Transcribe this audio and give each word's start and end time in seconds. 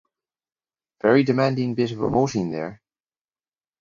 Very 1.03 1.23
demanding 1.23 1.75
bit 1.75 1.91
of 1.91 1.99
emoting 1.99 2.49
there. 2.49 2.81